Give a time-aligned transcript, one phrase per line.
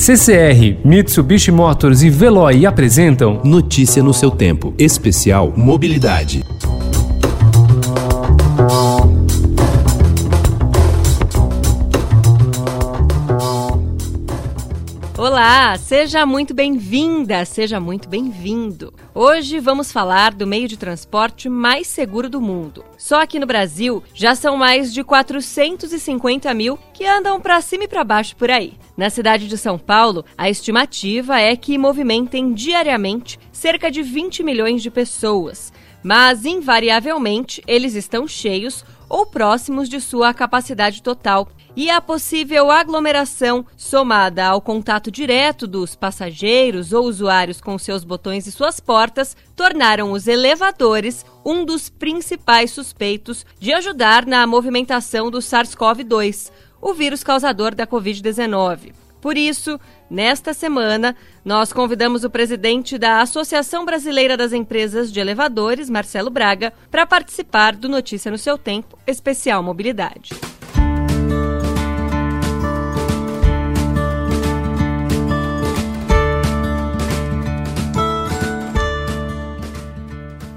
[0.00, 4.72] CCR, Mitsubishi Motors e Veloy apresentam Notícia no seu tempo.
[4.78, 6.42] Especial Mobilidade.
[15.20, 18.90] Olá, seja muito bem-vinda, seja muito bem-vindo.
[19.14, 22.82] Hoje vamos falar do meio de transporte mais seguro do mundo.
[22.96, 27.86] Só aqui no Brasil já são mais de 450 mil que andam para cima e
[27.88, 28.78] para baixo por aí.
[28.96, 34.82] Na cidade de São Paulo, a estimativa é que movimentem diariamente cerca de 20 milhões
[34.82, 35.70] de pessoas,
[36.02, 43.64] mas invariavelmente eles estão cheios ou próximos de sua capacidade total e a possível aglomeração,
[43.76, 50.12] somada ao contato direto dos passageiros ou usuários com seus botões e suas portas, tornaram
[50.12, 57.74] os elevadores um dos principais suspeitos de ajudar na movimentação do SARS-CoV-2, o vírus causador
[57.74, 58.92] da Covid-19.
[59.20, 59.78] Por isso,
[60.08, 66.72] nesta semana, nós convidamos o presidente da Associação Brasileira das Empresas de Elevadores, Marcelo Braga,
[66.90, 70.30] para participar do Notícia no seu Tempo, especial Mobilidade.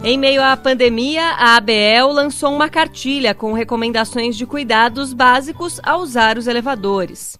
[0.05, 6.01] Em meio à pandemia, a ABEL lançou uma cartilha com recomendações de cuidados básicos ao
[6.01, 7.37] usar os elevadores.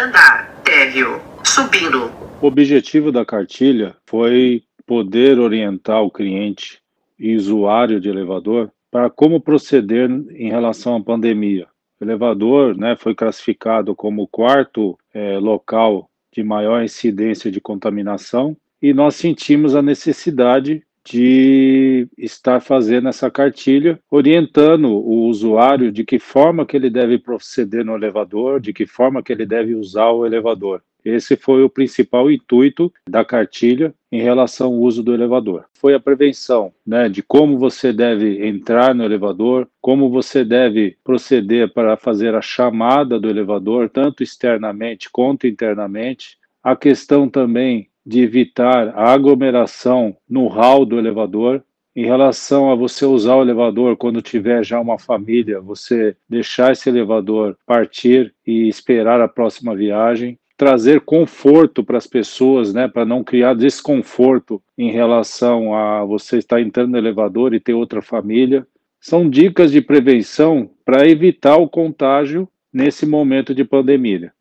[0.00, 2.08] Andar, térreo, subindo.
[2.40, 6.80] O objetivo da cartilha foi poder orientar o cliente
[7.18, 11.66] e usuário de elevador para como proceder em relação à pandemia.
[12.00, 18.56] O elevador né, foi classificado como o quarto é, local de maior incidência de contaminação
[18.82, 26.18] e nós sentimos a necessidade de estar fazendo essa cartilha, orientando o usuário de que
[26.18, 30.24] forma que ele deve proceder no elevador, de que forma que ele deve usar o
[30.24, 30.82] elevador.
[31.04, 35.64] Esse foi o principal intuito da cartilha em relação ao uso do elevador.
[35.74, 41.72] Foi a prevenção, né, de como você deve entrar no elevador, como você deve proceder
[41.72, 46.38] para fazer a chamada do elevador, tanto externamente quanto internamente.
[46.62, 51.62] A questão também de evitar a aglomeração no hall do elevador.
[51.94, 56.88] Em relação a você usar o elevador quando tiver já uma família, você deixar esse
[56.88, 60.38] elevador partir e esperar a próxima viagem.
[60.56, 66.60] Trazer conforto para as pessoas, né, para não criar desconforto em relação a você estar
[66.60, 68.66] entrando no elevador e ter outra família.
[69.00, 74.32] São dicas de prevenção para evitar o contágio nesse momento de pandemia.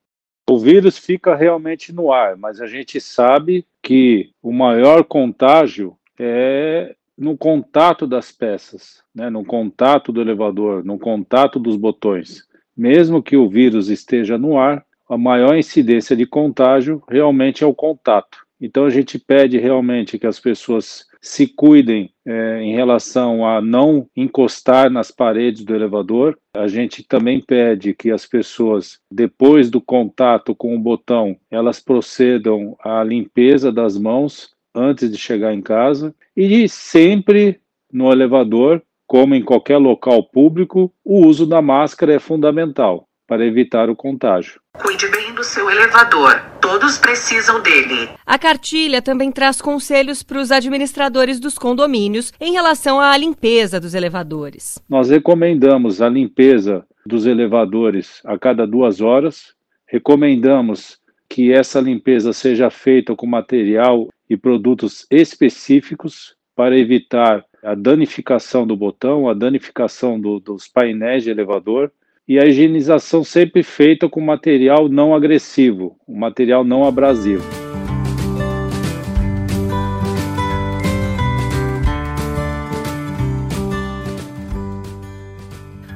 [0.51, 6.93] O vírus fica realmente no ar, mas a gente sabe que o maior contágio é
[7.17, 12.43] no contato das peças, né, no contato do elevador, no contato dos botões.
[12.75, 17.73] Mesmo que o vírus esteja no ar, a maior incidência de contágio realmente é o
[17.73, 18.39] contato.
[18.59, 24.07] Então a gente pede realmente que as pessoas se cuidem é, em relação a não
[24.15, 26.37] encostar nas paredes do elevador.
[26.55, 32.75] A gente também pede que as pessoas, depois do contato com o botão, elas procedam
[32.83, 37.59] à limpeza das mãos antes de chegar em casa e sempre
[37.91, 43.89] no elevador, como em qualquer local público, o uso da máscara é fundamental para evitar
[43.89, 44.59] o contágio.
[44.73, 46.37] Cuide bem do seu elevador.
[46.59, 48.09] Todos precisam dele.
[48.25, 53.93] A cartilha também traz conselhos para os administradores dos condomínios em relação à limpeza dos
[53.93, 54.83] elevadores.
[54.89, 59.53] Nós recomendamos a limpeza dos elevadores a cada duas horas.
[59.87, 60.99] Recomendamos
[61.29, 68.75] que essa limpeza seja feita com material e produtos específicos para evitar a danificação do
[68.75, 71.93] botão, a danificação do, dos painéis de elevador
[72.27, 77.43] e a higienização sempre feita com material não agressivo, um material não abrasivo.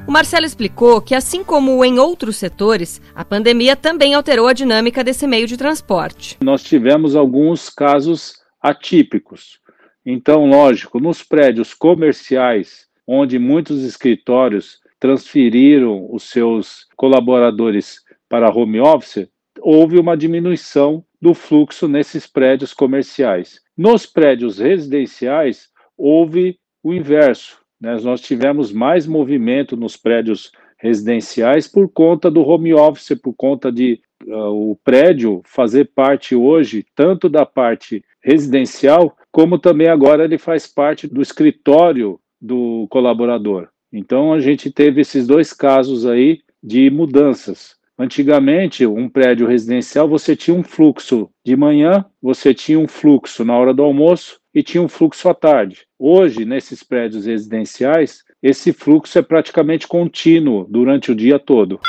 [0.06, 5.02] O Marcelo explicou que, assim como em outros setores, a pandemia também alterou a dinâmica
[5.02, 6.38] desse meio de transporte.
[6.40, 9.58] Nós tivemos alguns casos atípicos.
[10.04, 19.28] Então, lógico, nos prédios comerciais, onde muitos escritórios transferiram os seus colaboradores para home office,
[19.60, 23.60] houve uma diminuição do fluxo nesses prédios comerciais.
[23.76, 27.58] Nos prédios residenciais, houve o inverso.
[27.80, 27.96] Né?
[28.02, 34.00] Nós tivemos mais movimento nos prédios residenciais por conta do home office, por conta de
[34.26, 40.66] uh, o prédio fazer parte hoje tanto da parte residencial, como também agora ele faz
[40.66, 43.68] parte do escritório do colaborador.
[43.92, 47.76] Então a gente teve esses dois casos aí de mudanças.
[47.98, 53.56] Antigamente, um prédio residencial você tinha um fluxo de manhã, você tinha um fluxo na
[53.56, 55.86] hora do almoço e tinha um fluxo à tarde.
[55.98, 61.80] Hoje, nesses prédios residenciais, esse fluxo é praticamente contínuo durante o dia todo.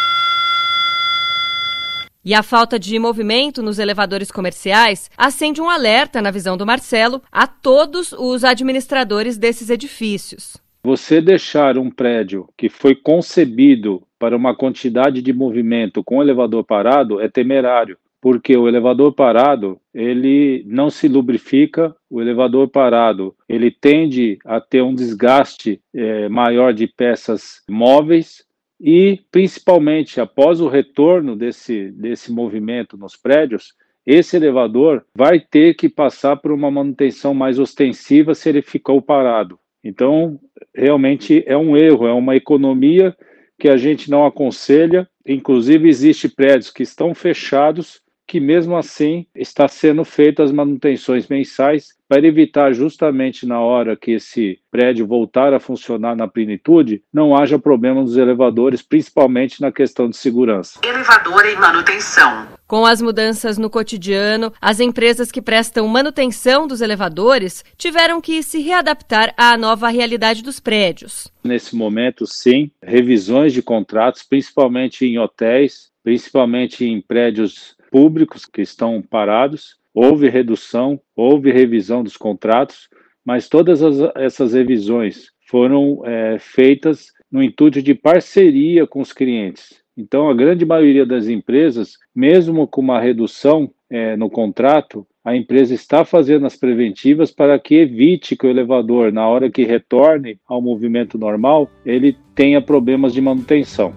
[2.24, 7.22] E a falta de movimento nos elevadores comerciais acende um alerta, na visão do Marcelo,
[7.32, 10.58] a todos os administradores desses edifícios.
[10.88, 17.20] Você deixar um prédio que foi concebido para uma quantidade de movimento com elevador parado
[17.20, 24.40] é temerário, porque o elevador parado ele não se lubrifica, o elevador parado ele tende
[24.46, 28.46] a ter um desgaste é, maior de peças móveis
[28.80, 33.74] e, principalmente, após o retorno desse, desse movimento nos prédios,
[34.06, 39.60] esse elevador vai ter que passar por uma manutenção mais ostensiva se ele ficou parado.
[39.88, 40.38] Então,
[40.76, 43.16] realmente é um erro, é uma economia
[43.58, 45.08] que a gente não aconselha.
[45.26, 51.96] Inclusive, existe prédios que estão fechados que mesmo assim está sendo feitas as manutenções mensais
[52.08, 57.60] para evitar justamente na hora que esse prédio voltar a funcionar na plenitude, não haja
[57.60, 60.80] problema nos elevadores, principalmente na questão de segurança.
[60.84, 62.48] Elevador em manutenção.
[62.66, 68.60] Com as mudanças no cotidiano, as empresas que prestam manutenção dos elevadores tiveram que se
[68.62, 71.28] readaptar à nova realidade dos prédios.
[71.44, 79.02] Nesse momento, sim, revisões de contratos, principalmente em hotéis, principalmente em prédios públicos que estão
[79.02, 82.88] parados, houve redução, houve revisão dos contratos,
[83.26, 89.82] mas todas as, essas revisões foram é, feitas no intuito de parceria com os clientes.
[89.98, 95.74] Então, a grande maioria das empresas, mesmo com uma redução é, no contrato, a empresa
[95.74, 100.62] está fazendo as preventivas para que evite que o elevador, na hora que retorne ao
[100.62, 103.94] movimento normal, ele tenha problemas de manutenção.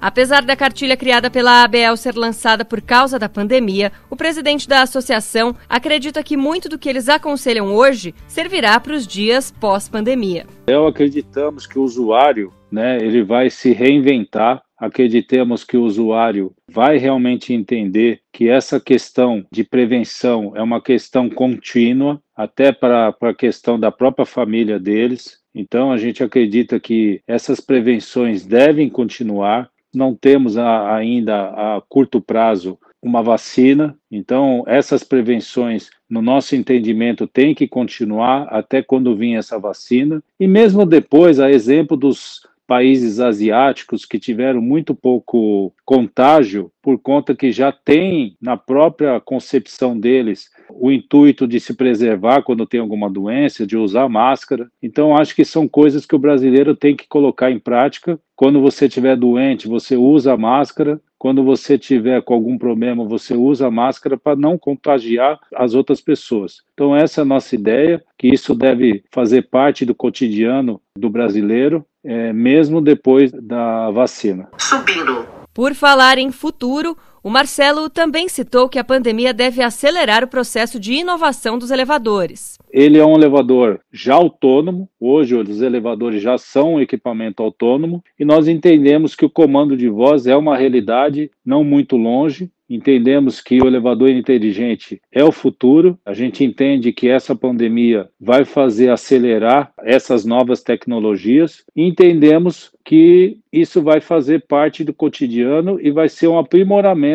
[0.00, 4.82] Apesar da cartilha criada pela ABL ser lançada por causa da pandemia, o presidente da
[4.82, 10.46] associação acredita que muito do que eles aconselham hoje servirá para os dias pós-pandemia.
[10.68, 14.62] Eu acreditamos que o usuário, né, ele vai se reinventar.
[14.78, 21.28] Acreditamos que o usuário vai realmente entender que essa questão de prevenção é uma questão
[21.28, 25.38] contínua, até para a questão da própria família deles.
[25.52, 32.20] Então, a gente acredita que essas prevenções devem continuar não temos a, ainda a curto
[32.20, 39.34] prazo uma vacina, então essas prevenções, no nosso entendimento, têm que continuar até quando vir
[39.34, 40.22] essa vacina.
[40.38, 47.34] E mesmo depois, a exemplo dos países asiáticos que tiveram muito pouco contágio, por conta
[47.34, 53.10] que já tem na própria concepção deles o intuito de se preservar quando tem alguma
[53.10, 54.68] doença, de usar máscara.
[54.82, 58.18] Então, acho que são coisas que o brasileiro tem que colocar em prática.
[58.36, 61.00] Quando você estiver doente, você usa a máscara.
[61.18, 66.00] Quando você tiver com algum problema, você usa a máscara para não contagiar as outras
[66.00, 66.58] pessoas.
[66.72, 71.84] Então, essa é a nossa ideia, que isso deve fazer parte do cotidiano do brasileiro
[72.04, 74.48] é, mesmo depois da vacina.
[74.56, 75.26] Subindo.
[75.52, 80.78] Por falar em futuro, o Marcelo também citou que a pandemia deve acelerar o processo
[80.78, 82.58] de inovação dos elevadores.
[82.70, 88.24] Ele é um elevador já autônomo, hoje os elevadores já são um equipamento autônomo, e
[88.24, 93.60] nós entendemos que o comando de voz é uma realidade não muito longe, entendemos que
[93.62, 95.98] o elevador inteligente é o futuro.
[96.04, 103.38] A gente entende que essa pandemia vai fazer acelerar essas novas tecnologias e entendemos que
[103.52, 107.07] isso vai fazer parte do cotidiano e vai ser um aprimoramento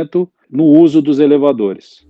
[0.49, 2.05] no uso dos elevadores.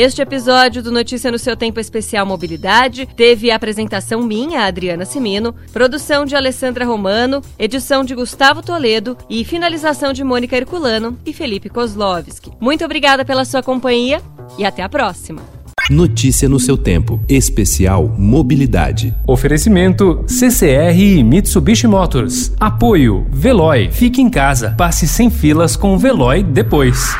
[0.00, 5.52] Este episódio do Notícia no seu Tempo Especial Mobilidade teve a apresentação minha, Adriana Simino,
[5.72, 11.68] produção de Alessandra Romano, edição de Gustavo Toledo e finalização de Mônica Herculano e Felipe
[11.68, 12.52] Kozlovski.
[12.60, 14.22] Muito obrigada pela sua companhia
[14.56, 15.57] e até a próxima.
[15.90, 17.20] Notícia no seu tempo.
[17.28, 19.14] Especial Mobilidade.
[19.26, 22.52] Oferecimento CCR e Mitsubishi Motors.
[22.60, 23.90] Apoio Veloy.
[23.90, 24.74] Fique em casa.
[24.76, 27.16] Passe sem filas com o Veloy depois.